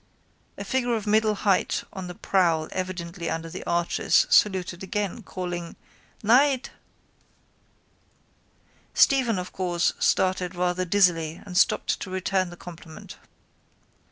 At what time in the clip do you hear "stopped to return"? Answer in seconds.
11.55-12.49